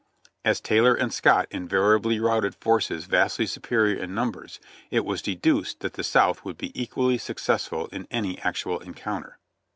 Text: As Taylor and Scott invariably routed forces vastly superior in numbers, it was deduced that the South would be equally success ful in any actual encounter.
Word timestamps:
As 0.43 0.59
Taylor 0.59 0.95
and 0.95 1.13
Scott 1.13 1.47
invariably 1.51 2.19
routed 2.19 2.55
forces 2.55 3.05
vastly 3.05 3.45
superior 3.45 3.99
in 4.01 4.15
numbers, 4.15 4.59
it 4.89 5.05
was 5.05 5.21
deduced 5.21 5.81
that 5.81 5.93
the 5.93 6.03
South 6.03 6.43
would 6.43 6.57
be 6.57 6.71
equally 6.73 7.19
success 7.19 7.67
ful 7.67 7.85
in 7.89 8.07
any 8.09 8.39
actual 8.39 8.79
encounter. 8.79 9.37